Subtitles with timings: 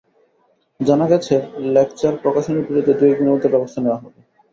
[0.79, 1.35] জানা গেছে,
[1.73, 4.19] লেকচার প্রকাশনীর বিরুদ্ধে দু-এক দিনের মধ্যে ব্যবস্থা নেওয়া হবে।